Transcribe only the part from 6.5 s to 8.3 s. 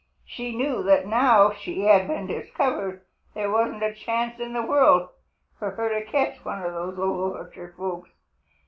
of those Old Orchard folks.